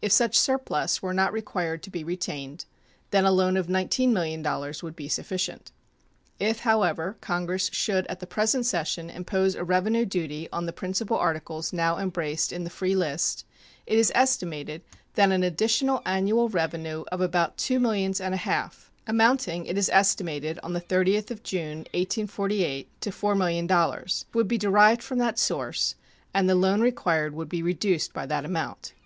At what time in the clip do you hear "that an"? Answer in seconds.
15.16-15.42